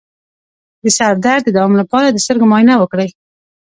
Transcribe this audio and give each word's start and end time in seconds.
د 0.81 0.83
سر 0.97 1.13
درد 1.25 1.43
د 1.45 1.49
دوام 1.55 1.73
لپاره 1.81 2.07
د 2.09 2.17
سترګو 2.25 2.49
معاینه 2.51 2.75
وکړئ 2.77 3.09